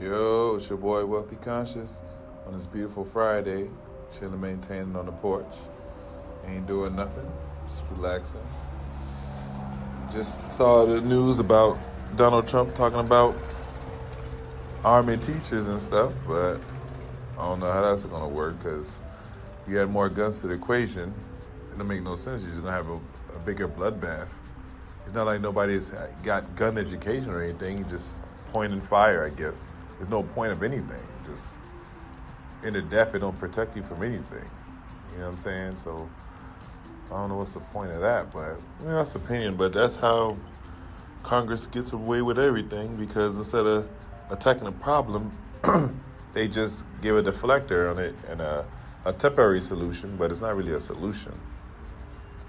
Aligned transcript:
Yo, 0.00 0.54
it's 0.56 0.66
your 0.70 0.78
boy 0.78 1.04
Wealthy 1.04 1.36
Conscious 1.36 2.00
on 2.46 2.54
this 2.54 2.64
beautiful 2.64 3.04
Friday, 3.04 3.68
chilling, 4.18 4.40
maintaining 4.40 4.96
on 4.96 5.04
the 5.04 5.12
porch. 5.12 5.44
Ain't 6.46 6.66
doing 6.66 6.96
nothing, 6.96 7.30
just 7.68 7.82
relaxing. 7.90 8.40
Just 10.10 10.56
saw 10.56 10.86
the 10.86 11.02
news 11.02 11.38
about 11.38 11.78
Donald 12.16 12.48
Trump 12.48 12.74
talking 12.74 13.00
about 13.00 13.36
arming 14.82 15.20
teachers 15.20 15.66
and 15.66 15.82
stuff, 15.82 16.14
but 16.26 16.56
I 17.38 17.42
don't 17.42 17.60
know 17.60 17.70
how 17.70 17.82
that's 17.82 18.04
going 18.04 18.22
to 18.22 18.28
work 18.28 18.56
because 18.56 18.90
you 19.68 19.78
add 19.82 19.90
more 19.90 20.08
guns 20.08 20.40
to 20.40 20.46
the 20.46 20.54
equation, 20.54 21.12
it 21.72 21.76
don't 21.76 21.86
make 21.86 22.02
no 22.02 22.16
sense. 22.16 22.40
You're 22.40 22.52
just 22.52 22.62
going 22.62 22.72
to 22.72 22.82
have 22.82 22.88
a, 22.88 23.36
a 23.36 23.38
bigger 23.44 23.68
bloodbath. 23.68 24.28
It's 25.04 25.14
not 25.14 25.26
like 25.26 25.42
nobody's 25.42 25.90
got 26.22 26.56
gun 26.56 26.78
education 26.78 27.28
or 27.28 27.42
anything. 27.42 27.76
You 27.76 27.84
just 27.84 28.14
point 28.48 28.72
and 28.72 28.82
fire, 28.82 29.26
I 29.26 29.28
guess. 29.28 29.66
There's 30.00 30.08
no 30.08 30.22
point 30.22 30.50
of 30.50 30.62
anything. 30.62 31.02
Just 31.26 31.48
in 32.62 32.72
the 32.72 32.80
death, 32.80 33.14
it 33.14 33.18
don't 33.18 33.38
protect 33.38 33.76
you 33.76 33.82
from 33.82 34.02
anything. 34.02 34.48
You 35.12 35.18
know 35.18 35.26
what 35.26 35.34
I'm 35.34 35.40
saying? 35.40 35.76
So 35.76 36.08
I 37.06 37.16
don't 37.16 37.28
know 37.28 37.36
what's 37.36 37.52
the 37.52 37.60
point 37.60 37.90
of 37.90 38.00
that, 38.00 38.32
but 38.32 38.56
I 38.80 38.82
mean, 38.82 38.92
that's 38.94 39.14
opinion. 39.14 39.56
But 39.56 39.74
that's 39.74 39.96
how 39.96 40.38
Congress 41.22 41.66
gets 41.66 41.92
away 41.92 42.22
with 42.22 42.38
everything 42.38 42.96
because 42.96 43.36
instead 43.36 43.66
of 43.66 43.90
attacking 44.30 44.66
a 44.66 44.72
problem, 44.72 45.32
they 46.32 46.48
just 46.48 46.82
give 47.02 47.18
a 47.18 47.22
deflector 47.22 47.90
on 47.90 47.98
it 47.98 48.14
and 48.26 48.40
a, 48.40 48.64
a 49.04 49.12
temporary 49.12 49.60
solution, 49.60 50.16
but 50.16 50.30
it's 50.30 50.40
not 50.40 50.56
really 50.56 50.72
a 50.72 50.80
solution. 50.80 51.38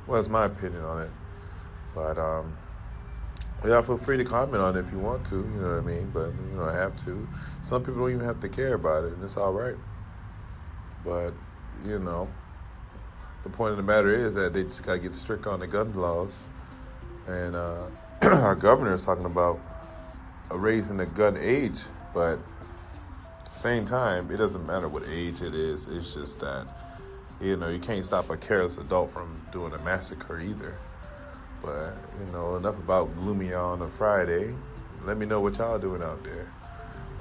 Well, 0.07 0.21
that's 0.21 0.31
my 0.31 0.45
opinion 0.45 0.83
on 0.83 1.01
it. 1.01 1.09
But 1.93 2.17
um, 2.17 2.55
yeah, 3.65 3.81
feel 3.81 3.97
free 3.97 4.17
to 4.17 4.25
comment 4.25 4.61
on 4.61 4.75
it 4.75 4.79
if 4.79 4.91
you 4.91 4.97
want 4.97 5.25
to. 5.27 5.35
You 5.35 5.61
know 5.61 5.75
what 5.75 5.77
I 5.77 5.81
mean? 5.81 6.09
But 6.11 6.27
you 6.27 6.57
don't 6.57 6.73
have 6.73 6.97
to. 7.05 7.27
Some 7.63 7.83
people 7.83 8.01
don't 8.01 8.15
even 8.15 8.25
have 8.25 8.39
to 8.41 8.49
care 8.49 8.73
about 8.73 9.05
it, 9.05 9.13
and 9.13 9.23
it's 9.23 9.37
all 9.37 9.53
right. 9.53 9.75
But 11.05 11.33
you 11.85 11.99
know, 11.99 12.27
the 13.43 13.49
point 13.49 13.71
of 13.71 13.77
the 13.77 13.83
matter 13.83 14.13
is 14.13 14.33
that 14.35 14.53
they 14.53 14.63
just 14.63 14.83
got 14.83 14.93
to 14.93 14.99
get 14.99 15.15
strict 15.15 15.45
on 15.45 15.59
the 15.59 15.67
gun 15.67 15.93
laws, 15.93 16.33
and 17.27 17.55
uh, 17.55 17.85
our 18.21 18.55
governor 18.55 18.93
is 18.93 19.03
talking 19.03 19.25
about 19.25 19.59
raising 20.51 20.97
the 20.97 21.05
gun 21.05 21.37
age, 21.37 21.81
but 22.13 22.39
same 23.55 23.85
time, 23.85 24.31
it 24.31 24.37
doesn't 24.37 24.65
matter 24.65 24.87
what 24.87 25.03
age 25.09 25.41
it 25.41 25.53
is. 25.53 25.87
It's 25.87 26.13
just 26.13 26.39
that 26.39 26.67
you 27.39 27.57
know 27.57 27.69
you 27.69 27.79
can't 27.79 28.05
stop 28.05 28.29
a 28.29 28.37
careless 28.37 28.77
adult 28.77 29.11
from 29.11 29.41
doing 29.51 29.73
a 29.73 29.79
massacre 29.79 30.39
either. 30.39 30.77
But, 31.61 31.93
you 32.25 32.31
know, 32.31 32.55
enough 32.55 32.77
about 32.77 33.15
gloomy 33.15 33.53
on 33.53 33.81
a 33.81 33.89
Friday. 33.89 34.53
Let 35.05 35.17
me 35.17 35.25
know 35.25 35.39
what 35.39 35.57
y'all 35.57 35.79
doing 35.79 36.03
out 36.03 36.23
there. 36.23 36.51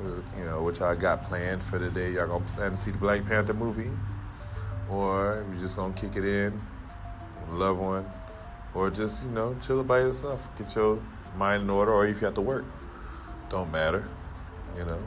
Uh, 0.03 0.09
you 0.39 0.45
know, 0.45 0.63
what 0.63 0.79
y'all 0.79 0.95
got 0.95 1.29
planned 1.29 1.63
for 1.65 1.79
the 1.79 1.91
day. 1.91 2.13
Y'all 2.13 2.27
gonna 2.27 2.45
plan 2.55 2.77
to 2.77 2.83
see 2.83 2.91
the 2.91 2.99
Black 2.99 3.27
Panther 3.27 3.55
movie? 3.55 3.91
Or 4.89 5.45
you 5.53 5.61
just 5.61 5.77
gonna 5.77 5.95
kick 5.95 6.17
it 6.17 6.25
in 6.25 6.61
loved 7.51 7.81
one? 7.81 8.07
Or 8.75 8.91
just, 8.91 9.23
you 9.23 9.31
know, 9.31 9.57
chill 9.67 9.83
by 9.83 10.01
yourself. 10.01 10.41
Get 10.59 10.75
your 10.75 11.01
mind 11.37 11.63
in 11.65 11.71
order, 11.71 11.93
or 11.93 12.07
if 12.07 12.21
you 12.21 12.25
have 12.25 12.35
to 12.35 12.41
work. 12.41 12.65
Don't 13.51 13.71
matter. 13.71 14.09
You 14.77 14.85
know. 14.85 14.99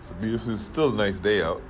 It's 0.00 0.10
a 0.10 0.14
beautiful, 0.14 0.52
it's 0.52 0.62
still 0.62 0.90
a 0.90 0.94
nice 0.94 1.18
day 1.18 1.42
out. 1.42 1.62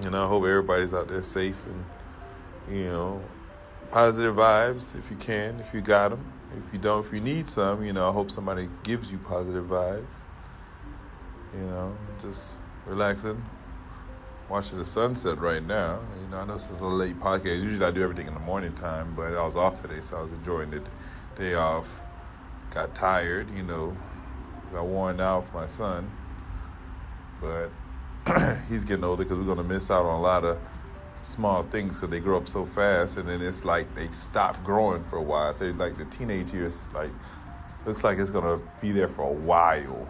And 0.00 0.16
I 0.16 0.26
hope 0.26 0.44
everybody's 0.44 0.92
out 0.92 1.06
there 1.06 1.22
safe 1.22 1.56
and, 1.66 2.76
you 2.76 2.86
know, 2.86 3.22
positive 3.94 4.34
vibes 4.34 4.92
if 4.98 5.08
you 5.08 5.16
can, 5.16 5.60
if 5.60 5.72
you 5.72 5.80
got 5.80 6.08
them. 6.08 6.32
If 6.58 6.72
you 6.72 6.80
don't, 6.80 7.06
if 7.06 7.12
you 7.12 7.20
need 7.20 7.48
some, 7.48 7.84
you 7.84 7.92
know, 7.92 8.08
I 8.08 8.12
hope 8.12 8.28
somebody 8.28 8.68
gives 8.82 9.08
you 9.10 9.18
positive 9.18 9.66
vibes. 9.66 10.04
You 11.54 11.60
know, 11.60 11.96
just 12.20 12.42
relaxing, 12.86 13.40
watching 14.48 14.78
the 14.78 14.84
sunset 14.84 15.38
right 15.38 15.62
now. 15.62 16.00
You 16.20 16.28
know, 16.28 16.38
I 16.38 16.44
know 16.44 16.54
this 16.54 16.68
is 16.70 16.80
a 16.80 16.84
late 16.84 17.20
podcast. 17.20 17.62
Usually 17.62 17.84
I 17.86 17.92
do 17.92 18.02
everything 18.02 18.26
in 18.26 18.34
the 18.34 18.40
morning 18.40 18.72
time, 18.72 19.14
but 19.14 19.32
I 19.32 19.46
was 19.46 19.54
off 19.54 19.80
today, 19.80 20.00
so 20.00 20.16
I 20.16 20.22
was 20.22 20.32
enjoying 20.32 20.70
the 20.70 20.82
day 21.38 21.54
off. 21.54 21.86
Got 22.72 22.96
tired, 22.96 23.48
you 23.56 23.62
know, 23.62 23.96
got 24.72 24.86
worn 24.86 25.20
out 25.20 25.48
for 25.48 25.54
my 25.58 25.68
son, 25.68 26.10
but 27.40 27.70
he's 28.68 28.82
getting 28.82 29.04
older 29.04 29.22
because 29.22 29.38
we're 29.38 29.44
going 29.44 29.58
to 29.58 29.62
miss 29.62 29.88
out 29.88 30.04
on 30.04 30.18
a 30.18 30.22
lot 30.22 30.44
of 30.44 30.58
small 31.24 31.62
things 31.64 31.94
because 31.94 32.10
they 32.10 32.20
grow 32.20 32.36
up 32.36 32.48
so 32.48 32.66
fast, 32.66 33.16
and 33.16 33.28
then 33.28 33.42
it's 33.42 33.64
like 33.64 33.92
they 33.94 34.08
stop 34.08 34.62
growing 34.62 35.02
for 35.04 35.16
a 35.16 35.22
while. 35.22 35.52
They 35.54 35.72
like 35.72 35.96
the 35.96 36.04
teenage 36.06 36.52
years, 36.52 36.74
like 36.94 37.10
looks 37.86 38.04
like 38.04 38.18
it's 38.18 38.30
gonna 38.30 38.60
be 38.80 38.92
there 38.92 39.08
for 39.08 39.22
a 39.22 39.32
while. 39.32 40.08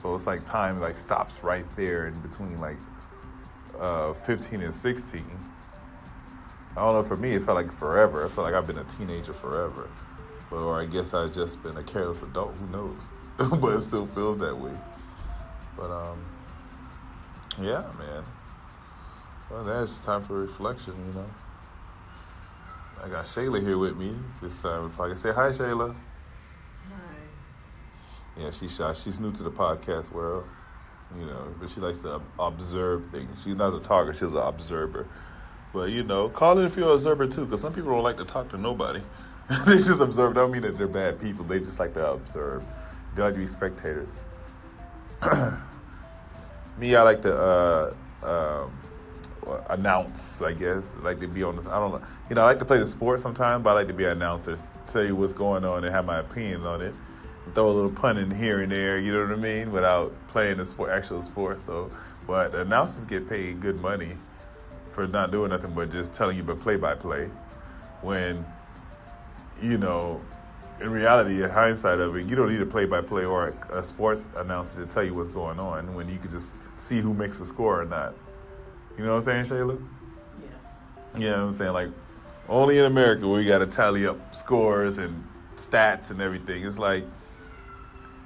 So 0.00 0.14
it's 0.14 0.26
like 0.26 0.44
time 0.44 0.80
like 0.80 0.98
stops 0.98 1.42
right 1.42 1.64
there 1.76 2.06
in 2.06 2.18
between 2.20 2.58
like 2.58 2.78
uh, 3.78 4.12
15 4.12 4.62
and 4.62 4.74
16. 4.74 5.24
I 6.76 6.80
don't 6.80 6.94
know. 6.94 7.02
For 7.04 7.16
me, 7.16 7.34
it 7.34 7.44
felt 7.44 7.56
like 7.56 7.72
forever. 7.76 8.24
I 8.24 8.28
felt 8.28 8.46
like 8.46 8.54
I've 8.54 8.66
been 8.66 8.78
a 8.78 8.84
teenager 8.84 9.32
forever, 9.32 9.88
but, 10.50 10.56
or 10.56 10.80
I 10.80 10.86
guess 10.86 11.14
I've 11.14 11.34
just 11.34 11.62
been 11.62 11.76
a 11.76 11.82
careless 11.82 12.20
adult. 12.22 12.54
Who 12.58 12.66
knows? 12.66 13.02
but 13.60 13.74
it 13.74 13.80
still 13.82 14.06
feels 14.08 14.38
that 14.38 14.56
way. 14.56 14.72
But 15.76 15.90
um, 15.90 16.24
yeah, 17.60 17.84
man. 17.98 18.24
Well, 19.54 19.62
that's 19.62 19.98
time 19.98 20.24
for 20.24 20.40
reflection, 20.40 20.94
you 21.06 21.14
know. 21.14 21.30
I 23.00 23.08
got 23.08 23.24
Shayla 23.24 23.62
here 23.62 23.78
with 23.78 23.96
me 23.96 24.18
this 24.42 24.60
time. 24.60 24.86
If 24.86 24.98
I 24.98 25.10
can 25.10 25.16
say 25.16 25.32
hi, 25.32 25.50
Shayla. 25.50 25.94
Hi. 26.88 26.96
Yeah, 28.36 28.50
she's 28.50 28.74
shy. 28.74 28.92
She's 28.94 29.20
new 29.20 29.30
to 29.30 29.44
the 29.44 29.52
podcast 29.52 30.10
world, 30.10 30.44
you 31.16 31.26
know, 31.26 31.54
but 31.60 31.70
she 31.70 31.78
likes 31.78 31.98
to 31.98 32.20
observe 32.36 33.06
things. 33.12 33.44
She's 33.44 33.54
not 33.54 33.72
a 33.72 33.78
talker; 33.78 34.12
she's 34.12 34.22
an 34.22 34.38
observer. 34.38 35.06
But 35.72 35.90
you 35.90 36.02
know, 36.02 36.30
call 36.30 36.58
it 36.58 36.64
if 36.64 36.76
you're 36.76 36.88
an 36.88 36.94
observer 36.94 37.28
too, 37.28 37.44
because 37.44 37.60
some 37.60 37.72
people 37.72 37.92
don't 37.92 38.02
like 38.02 38.16
to 38.16 38.24
talk 38.24 38.50
to 38.50 38.58
nobody. 38.58 39.02
they 39.66 39.76
just 39.76 40.00
observe. 40.00 40.32
I 40.32 40.40
don't 40.40 40.50
mean 40.50 40.62
that 40.62 40.76
they're 40.76 40.88
bad 40.88 41.20
people. 41.20 41.44
They 41.44 41.60
just 41.60 41.78
like 41.78 41.94
to 41.94 42.10
observe. 42.10 42.64
They 43.14 43.22
like 43.22 43.34
to 43.34 43.38
be 43.38 43.46
spectators. 43.46 44.20
Me, 46.76 46.96
I 46.96 47.02
like 47.02 47.22
to. 47.22 47.38
Uh, 47.38 47.94
um, 48.24 48.72
announce, 49.68 50.42
I 50.42 50.52
guess. 50.52 50.94
I 50.98 51.04
like 51.04 51.20
to 51.20 51.28
be 51.28 51.42
on 51.42 51.56
the, 51.56 51.62
I 51.70 51.78
don't 51.78 51.92
know. 51.92 52.06
You 52.28 52.36
know, 52.36 52.42
I 52.42 52.46
like 52.46 52.58
to 52.58 52.64
play 52.64 52.78
the 52.78 52.86
sport 52.86 53.20
sometimes, 53.20 53.62
but 53.62 53.70
I 53.70 53.74
like 53.74 53.86
to 53.88 53.92
be 53.92 54.04
an 54.04 54.12
announcer, 54.12 54.58
tell 54.86 55.04
you 55.04 55.16
what's 55.16 55.32
going 55.32 55.64
on 55.64 55.84
and 55.84 55.94
have 55.94 56.04
my 56.04 56.18
opinions 56.18 56.64
on 56.64 56.80
it. 56.82 56.94
Throw 57.52 57.68
a 57.68 57.72
little 57.72 57.90
pun 57.90 58.16
in 58.16 58.30
here 58.30 58.60
and 58.60 58.72
there, 58.72 58.98
you 58.98 59.12
know 59.12 59.22
what 59.22 59.32
I 59.32 59.40
mean, 59.40 59.70
without 59.70 60.14
playing 60.28 60.56
the 60.56 60.64
sport, 60.64 60.90
actual 60.90 61.20
sports 61.20 61.64
though. 61.64 61.90
But 62.26 62.54
announcers 62.54 63.04
get 63.04 63.28
paid 63.28 63.60
good 63.60 63.80
money 63.80 64.16
for 64.90 65.06
not 65.06 65.30
doing 65.30 65.50
nothing 65.50 65.74
but 65.74 65.92
just 65.92 66.14
telling 66.14 66.36
you 66.36 66.42
but 66.42 66.60
play 66.60 66.76
by 66.76 66.94
play. 66.94 67.28
When, 68.00 68.46
you 69.60 69.76
know, 69.76 70.22
in 70.80 70.90
reality, 70.90 71.42
in 71.42 71.50
hindsight 71.50 72.00
of 72.00 72.16
it, 72.16 72.26
you 72.26 72.34
don't 72.34 72.50
need 72.50 72.60
a 72.60 72.66
play 72.66 72.86
by 72.86 73.00
play 73.00 73.24
or 73.24 73.54
a 73.70 73.82
sports 73.82 74.26
announcer 74.36 74.84
to 74.84 74.86
tell 74.86 75.04
you 75.04 75.14
what's 75.14 75.28
going 75.28 75.58
on 75.58 75.94
when 75.94 76.08
you 76.08 76.18
can 76.18 76.30
just 76.30 76.56
see 76.76 77.00
who 77.00 77.12
makes 77.14 77.38
the 77.38 77.46
score 77.46 77.82
or 77.82 77.84
not. 77.84 78.14
You 78.96 79.04
know 79.04 79.14
what 79.14 79.28
I'm 79.28 79.44
saying, 79.46 79.60
Shayla? 79.60 79.86
Yes. 80.40 80.50
Yeah, 81.22 81.30
what 81.32 81.38
I'm 81.38 81.52
saying 81.52 81.72
like 81.72 81.88
only 82.48 82.78
in 82.78 82.84
America 82.84 83.26
we 83.26 83.44
got 83.44 83.58
to 83.58 83.66
tally 83.66 84.06
up 84.06 84.34
scores 84.34 84.98
and 84.98 85.24
stats 85.56 86.10
and 86.10 86.20
everything. 86.20 86.64
It's 86.64 86.78
like 86.78 87.04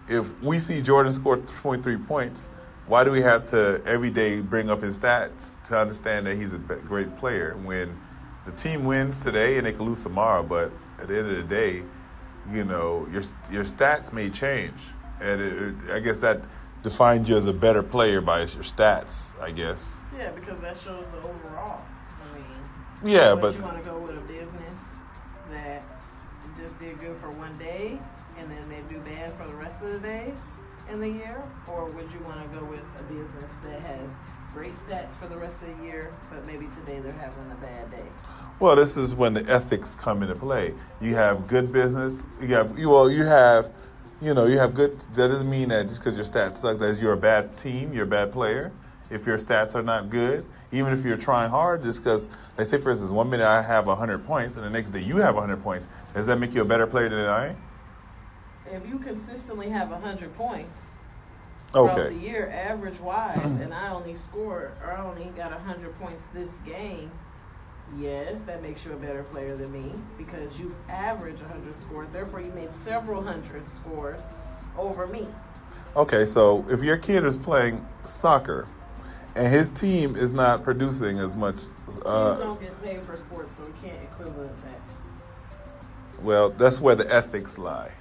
if 0.08 0.26
we 0.42 0.58
see 0.58 0.80
Jordan 0.80 1.12
score 1.12 1.36
23 1.36 1.96
points, 1.98 2.48
why 2.86 3.04
do 3.04 3.10
we 3.10 3.22
have 3.22 3.50
to 3.50 3.82
every 3.84 4.10
day 4.10 4.40
bring 4.40 4.70
up 4.70 4.82
his 4.82 4.98
stats 4.98 5.52
to 5.66 5.78
understand 5.78 6.26
that 6.26 6.36
he's 6.36 6.52
a 6.52 6.58
great 6.58 7.18
player 7.18 7.56
when 7.62 7.98
the 8.46 8.52
team 8.52 8.84
wins 8.84 9.18
today 9.18 9.58
and 9.58 9.66
they 9.66 9.72
can 9.72 9.84
lose 9.84 10.02
tomorrow, 10.02 10.42
but 10.42 10.72
at 10.98 11.08
the 11.08 11.18
end 11.18 11.30
of 11.30 11.36
the 11.36 11.42
day, 11.42 11.82
you 12.50 12.64
know, 12.64 13.06
your 13.12 13.22
your 13.50 13.64
stats 13.64 14.12
may 14.12 14.30
change. 14.30 14.80
And 15.20 15.40
it, 15.40 15.62
it, 15.62 15.74
I 15.92 16.00
guess 16.00 16.20
that 16.20 16.42
defines 16.82 17.28
you 17.28 17.36
as 17.36 17.46
a 17.46 17.52
better 17.52 17.82
player 17.82 18.20
by 18.20 18.38
your 18.38 18.64
stats, 18.64 19.26
I 19.40 19.50
guess. 19.50 19.92
Yeah, 20.18 20.30
because 20.32 20.60
that 20.60 20.76
shows 20.76 21.04
the 21.12 21.18
overall. 21.18 21.80
I 22.10 22.36
mean, 22.36 23.12
yeah, 23.12 23.36
but 23.36 23.54
you 23.54 23.62
want 23.62 23.80
to 23.80 23.88
go 23.88 23.98
with 23.98 24.18
a 24.18 24.20
business 24.22 24.74
that 25.52 25.84
just 26.58 26.76
did 26.80 26.98
good 26.98 27.16
for 27.16 27.30
one 27.30 27.56
day 27.56 28.00
and 28.36 28.50
then 28.50 28.68
they 28.68 28.82
do 28.92 29.00
bad 29.00 29.32
for 29.34 29.46
the 29.46 29.54
rest 29.54 29.80
of 29.80 29.92
the 29.92 29.98
days 30.00 30.36
in 30.90 30.98
the 31.00 31.08
year, 31.08 31.40
or 31.68 31.86
would 31.86 32.10
you 32.10 32.18
want 32.20 32.50
to 32.50 32.58
go 32.58 32.64
with 32.64 32.82
a 32.98 33.02
business 33.04 33.52
that 33.62 33.80
has 33.80 34.08
great 34.52 34.72
stats 34.88 35.12
for 35.14 35.28
the 35.28 35.36
rest 35.36 35.62
of 35.62 35.78
the 35.78 35.84
year, 35.84 36.12
but 36.30 36.44
maybe 36.46 36.66
today 36.66 36.98
they're 36.98 37.12
having 37.12 37.50
a 37.52 37.54
bad 37.56 37.90
day? 37.90 38.06
Well, 38.58 38.74
this 38.74 38.96
is 38.96 39.14
when 39.14 39.34
the 39.34 39.44
ethics 39.48 39.94
come 39.94 40.22
into 40.22 40.34
play. 40.34 40.74
You 41.00 41.14
have 41.14 41.46
good 41.46 41.72
business. 41.72 42.24
You 42.40 42.54
have 42.54 42.76
you 42.76 42.88
well, 42.88 43.08
you 43.08 43.24
have 43.24 43.70
you 44.20 44.34
know, 44.34 44.46
you 44.46 44.58
have 44.58 44.74
good. 44.74 44.98
That 45.14 45.28
doesn't 45.28 45.48
mean 45.48 45.68
that 45.68 45.86
just 45.86 46.00
because 46.02 46.16
your 46.16 46.26
stats 46.26 46.58
suck, 46.58 46.78
that 46.78 46.98
you're 47.00 47.12
a 47.12 47.16
bad 47.16 47.56
team, 47.58 47.92
you're 47.92 48.02
a 48.02 48.06
bad 48.06 48.32
player 48.32 48.72
if 49.10 49.26
your 49.26 49.38
stats 49.38 49.74
are 49.74 49.82
not 49.82 50.10
good, 50.10 50.44
even 50.72 50.92
if 50.92 51.04
you're 51.04 51.16
trying 51.16 51.50
hard, 51.50 51.82
just 51.82 52.02
because, 52.02 52.28
like, 52.56 52.66
say 52.66 52.78
for 52.78 52.90
instance, 52.90 53.10
one 53.10 53.30
minute 53.30 53.46
I 53.46 53.62
have 53.62 53.86
100 53.86 54.26
points 54.26 54.56
and 54.56 54.64
the 54.64 54.70
next 54.70 54.90
day 54.90 55.02
you 55.02 55.16
have 55.16 55.34
100 55.34 55.62
points, 55.62 55.88
does 56.14 56.26
that 56.26 56.38
make 56.38 56.54
you 56.54 56.62
a 56.62 56.64
better 56.64 56.86
player 56.86 57.08
than 57.08 57.20
I? 57.20 57.56
If 58.70 58.86
you 58.88 58.98
consistently 58.98 59.70
have 59.70 59.90
100 59.90 60.34
points, 60.36 60.88
throughout 61.72 61.98
Okay. 61.98 62.14
the 62.14 62.20
year, 62.20 62.50
average 62.50 63.00
wise, 63.00 63.38
and 63.38 63.72
I 63.74 63.90
only 63.90 64.16
scored 64.16 64.72
or 64.82 64.92
I 64.92 65.04
only 65.04 65.26
got 65.36 65.52
hundred 65.52 65.98
points 66.00 66.24
this 66.32 66.50
game. 66.64 67.10
Yes, 67.96 68.42
that 68.42 68.62
makes 68.62 68.84
you 68.84 68.92
a 68.92 68.96
better 68.96 69.22
player 69.24 69.56
than 69.56 69.72
me 69.72 69.92
because 70.18 70.60
you've 70.60 70.74
averaged 70.88 71.40
100 71.40 71.80
scores. 71.80 72.08
Therefore, 72.12 72.40
you 72.40 72.50
made 72.52 72.72
several 72.72 73.22
hundred 73.22 73.62
scores 73.68 74.20
over 74.76 75.06
me. 75.06 75.26
Okay, 75.96 76.26
so 76.26 76.66
if 76.68 76.82
your 76.82 76.98
kid 76.98 77.24
is 77.24 77.38
playing 77.38 77.84
soccer 78.02 78.66
and 79.38 79.46
his 79.46 79.68
team 79.68 80.16
is 80.16 80.32
not 80.32 80.64
producing 80.64 81.18
as 81.18 81.36
much, 81.36 81.60
uh, 82.04 82.36
don't 82.38 82.60
get 82.60 82.82
paid 82.82 83.00
for 83.02 83.16
sports, 83.16 83.54
so 83.56 83.62
we 83.62 83.88
can't 83.88 84.02
equivalent 84.02 84.52
that. 84.64 86.22
well, 86.22 86.50
that's 86.50 86.80
where 86.80 86.96
the 86.96 87.10
ethics 87.12 87.56
lie. 87.56 87.92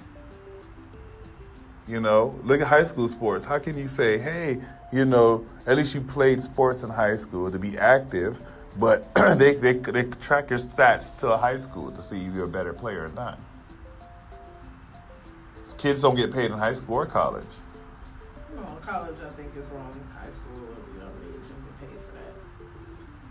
You 1.86 2.00
know, 2.00 2.38
look 2.42 2.60
at 2.60 2.66
high 2.66 2.82
school 2.82 3.08
sports. 3.08 3.44
How 3.44 3.60
can 3.60 3.78
you 3.78 3.86
say, 3.86 4.18
hey, 4.18 4.60
you 4.92 5.04
know, 5.04 5.46
at 5.64 5.76
least 5.76 5.94
you 5.94 6.00
played 6.00 6.42
sports 6.42 6.82
in 6.82 6.90
high 6.90 7.16
school 7.16 7.50
to 7.52 7.58
be 7.58 7.78
active, 7.78 8.40
but 8.76 9.14
they, 9.38 9.54
they, 9.54 9.74
they 9.74 10.02
track 10.04 10.50
your 10.50 10.58
stats 10.58 11.16
to 11.20 11.36
high 11.36 11.56
school 11.56 11.92
to 11.92 12.02
see 12.02 12.26
if 12.26 12.34
you're 12.34 12.44
a 12.44 12.48
better 12.48 12.72
player 12.72 13.04
or 13.04 13.12
not? 13.12 13.38
Kids 15.78 16.02
don't 16.02 16.16
get 16.16 16.32
paid 16.32 16.50
in 16.50 16.58
high 16.58 16.74
school 16.74 16.96
or 16.96 17.06
college. 17.06 17.44
No, 18.56 18.62
college 18.82 19.16
I 19.24 19.28
think 19.30 19.56
is 19.56 19.64
wrong. 19.66 19.92
High 20.12 20.30
school, 20.30 20.66
you 20.92 21.00
don't 21.00 21.14
really 21.14 21.17
paid 21.80 21.98
for 22.06 22.12
that. 22.16 22.34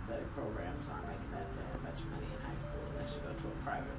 But 0.07 0.35
programs 0.35 0.88
aren't 0.89 1.07
making 1.07 1.31
that, 1.31 1.47
that 1.57 1.83
much 1.83 1.99
money 2.11 2.27
in 2.33 2.39
high 2.41 2.57
school 2.59 2.81
unless 2.94 3.15
you 3.15 3.21
go 3.21 3.33
to 3.33 3.47
a 3.47 3.57
private 3.63 3.97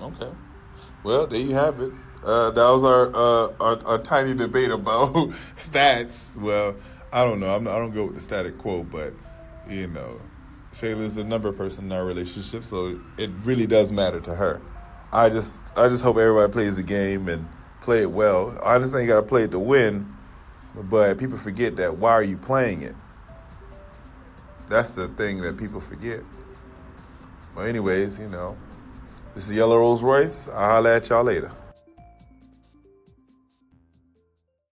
one. 0.00 0.12
Okay. 0.12 0.32
Well, 1.02 1.26
there 1.26 1.40
you 1.40 1.54
have 1.54 1.80
it. 1.80 1.92
Uh, 2.24 2.50
that 2.50 2.68
was 2.68 2.84
our, 2.84 3.08
uh, 3.14 3.52
our 3.60 3.78
our 3.86 3.98
tiny 3.98 4.34
debate 4.34 4.70
about 4.70 5.14
stats. 5.56 6.36
Well, 6.36 6.76
I 7.12 7.24
don't 7.24 7.40
know. 7.40 7.54
I'm 7.54 7.64
not, 7.64 7.74
I 7.74 7.78
don't 7.78 7.92
go 7.92 8.06
with 8.06 8.14
the 8.16 8.20
static 8.20 8.58
quote, 8.58 8.90
but 8.90 9.14
you 9.68 9.88
know, 9.88 10.20
Shayla's 10.72 11.14
the 11.14 11.24
number 11.24 11.50
person 11.52 11.86
in 11.86 11.92
our 11.92 12.04
relationship, 12.04 12.64
so 12.64 13.00
it 13.16 13.30
really 13.44 13.66
does 13.66 13.90
matter 13.92 14.20
to 14.20 14.34
her. 14.34 14.60
I 15.12 15.30
just 15.30 15.62
I 15.76 15.88
just 15.88 16.02
hope 16.02 16.18
everybody 16.18 16.52
plays 16.52 16.76
the 16.76 16.82
game 16.82 17.28
and 17.28 17.48
play 17.80 18.02
it 18.02 18.10
well. 18.10 18.56
I 18.62 18.74
understand 18.76 19.06
you 19.06 19.08
got 19.08 19.20
to 19.20 19.26
play 19.26 19.44
it 19.44 19.50
to 19.52 19.58
win, 19.58 20.14
but 20.74 21.18
people 21.18 21.38
forget 21.38 21.76
that. 21.76 21.96
Why 21.96 22.12
are 22.12 22.22
you 22.22 22.36
playing 22.36 22.82
it? 22.82 22.94
That's 24.68 24.92
the 24.92 25.08
thing 25.08 25.40
that 25.42 25.56
people 25.56 25.80
forget. 25.80 26.20
But 27.54 27.62
anyways, 27.62 28.18
you 28.18 28.28
know. 28.28 28.56
This 29.34 29.48
is 29.48 29.56
Yellow 29.56 29.78
Rolls 29.78 30.02
Royce. 30.02 30.48
I'll 30.48 30.70
holler 30.70 30.90
at 30.90 31.08
y'all 31.08 31.24
later. 31.24 31.52